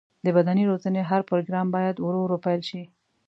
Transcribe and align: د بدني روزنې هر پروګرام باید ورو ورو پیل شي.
د 0.25 0.27
بدني 0.35 0.63
روزنې 0.71 1.01
هر 1.09 1.21
پروګرام 1.29 1.67
باید 1.75 1.95
ورو 1.99 2.19
ورو 2.23 2.37
پیل 2.45 2.61
شي. 2.69 2.83